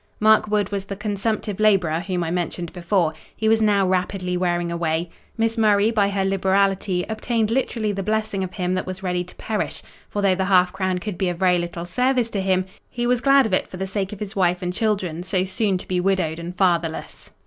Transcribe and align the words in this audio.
Mark 0.19 0.47
Wood 0.47 0.71
was 0.71 0.85
the 0.85 0.95
consumptive 0.95 1.59
labourer 1.59 1.99
whom 1.99 2.23
I 2.23 2.31
mentioned 2.31 2.73
before. 2.73 3.13
He 3.37 3.47
was 3.47 3.61
now 3.61 3.85
rapidly 3.87 4.35
wearing 4.35 4.71
away. 4.71 5.11
Miss 5.37 5.59
Murray, 5.59 5.91
by 5.91 6.09
her 6.09 6.25
liberality, 6.25 7.03
obtained 7.07 7.51
literally 7.51 7.91
the 7.91 8.01
blessing 8.01 8.43
of 8.43 8.53
him 8.55 8.73
that 8.73 8.87
was 8.87 9.03
ready 9.03 9.23
to 9.23 9.35
perish; 9.35 9.83
for 10.09 10.23
though 10.23 10.33
the 10.33 10.45
half 10.45 10.73
crown 10.73 10.97
could 10.97 11.19
be 11.19 11.29
of 11.29 11.37
very 11.37 11.59
little 11.59 11.85
service 11.85 12.31
to 12.31 12.41
him, 12.41 12.65
he 12.89 13.05
was 13.05 13.21
glad 13.21 13.45
of 13.45 13.53
it 13.53 13.67
for 13.67 13.77
the 13.77 13.85
sake 13.85 14.11
of 14.11 14.19
his 14.19 14.35
wife 14.35 14.63
and 14.63 14.73
children, 14.73 15.21
so 15.21 15.45
soon 15.45 15.77
to 15.77 15.87
be 15.87 15.99
widowed 15.99 16.39
and 16.39 16.57
fatherless. 16.57 17.29